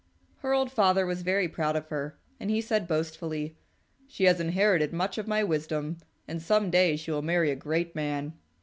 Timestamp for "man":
7.95-8.33